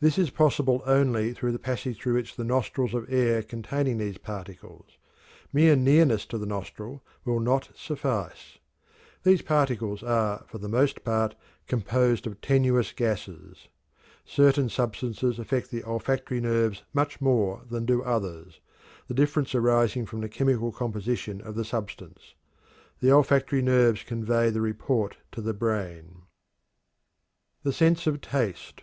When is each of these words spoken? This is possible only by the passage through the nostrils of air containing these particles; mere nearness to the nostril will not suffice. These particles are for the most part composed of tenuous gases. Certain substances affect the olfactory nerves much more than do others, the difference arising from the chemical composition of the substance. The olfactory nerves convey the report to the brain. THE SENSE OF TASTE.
This 0.00 0.18
is 0.18 0.30
possible 0.30 0.82
only 0.84 1.32
by 1.34 1.50
the 1.52 1.56
passage 1.60 2.00
through 2.02 2.20
the 2.24 2.42
nostrils 2.42 2.92
of 2.92 3.06
air 3.08 3.40
containing 3.40 3.98
these 3.98 4.18
particles; 4.18 4.98
mere 5.52 5.76
nearness 5.76 6.26
to 6.26 6.38
the 6.38 6.44
nostril 6.44 7.04
will 7.24 7.38
not 7.38 7.68
suffice. 7.76 8.58
These 9.22 9.42
particles 9.42 10.02
are 10.02 10.44
for 10.48 10.58
the 10.58 10.68
most 10.68 11.04
part 11.04 11.36
composed 11.68 12.26
of 12.26 12.40
tenuous 12.40 12.90
gases. 12.90 13.68
Certain 14.24 14.68
substances 14.68 15.38
affect 15.38 15.70
the 15.70 15.84
olfactory 15.84 16.40
nerves 16.40 16.82
much 16.92 17.20
more 17.20 17.62
than 17.70 17.86
do 17.86 18.02
others, 18.02 18.58
the 19.06 19.14
difference 19.14 19.54
arising 19.54 20.04
from 20.04 20.20
the 20.20 20.28
chemical 20.28 20.72
composition 20.72 21.40
of 21.40 21.54
the 21.54 21.64
substance. 21.64 22.34
The 22.98 23.12
olfactory 23.12 23.62
nerves 23.62 24.02
convey 24.02 24.50
the 24.50 24.60
report 24.60 25.18
to 25.30 25.40
the 25.40 25.54
brain. 25.54 26.22
THE 27.62 27.72
SENSE 27.72 28.08
OF 28.08 28.20
TASTE. 28.20 28.82